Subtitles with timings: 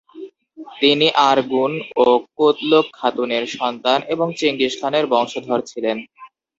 [0.75, 1.71] তিনি আরগুন
[1.99, 2.05] ও
[2.35, 5.97] কুতলুক খাতুনের সন্তান এবং চেঙ্গিস খানের বংশধর ছিলেন।